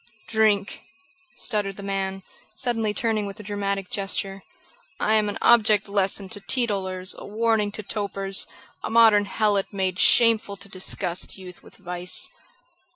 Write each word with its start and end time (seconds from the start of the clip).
"Drink!" 0.29 0.81
stuttered 1.35 1.77
the 1.77 1.83
man, 1.83 2.23
suddenly 2.55 2.91
turning 2.91 3.27
with 3.27 3.39
a 3.39 3.43
dramatic 3.43 3.91
gesture. 3.91 4.41
"I 4.99 5.13
am 5.13 5.29
an 5.29 5.37
object 5.43 5.87
lesson 5.87 6.27
to 6.29 6.39
teetotalers; 6.39 7.13
a 7.19 7.27
warning 7.27 7.71
to 7.73 7.83
topers; 7.83 8.47
a 8.83 8.89
modern 8.89 9.25
helot 9.25 9.71
made 9.71 9.99
shameful 9.99 10.57
to 10.57 10.67
disgust 10.67 11.37
youth 11.37 11.61
with 11.61 11.77
vice." 11.77 12.31